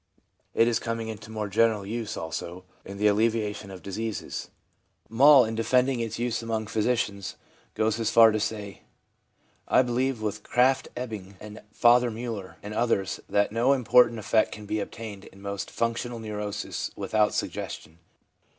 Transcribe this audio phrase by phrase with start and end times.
[0.53, 4.49] 1 It is coming into more general use, also, in the alleviation of diseases.
[5.09, 7.35] Moll, in defending its use among physicians,
[7.75, 8.81] goes so far as to say,'
[9.77, 11.35] I believe, with Krafft Ebing,
[11.71, 12.09] Fr.
[12.09, 17.13] Miiller and others, that no important effect can be obtained in most functional neuroses with
[17.13, 17.99] out suggestion.